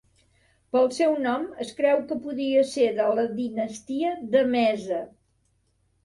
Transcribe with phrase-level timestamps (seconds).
[0.75, 5.03] Pel seu nom es creu que podia ser de la dinastia d'Emesa.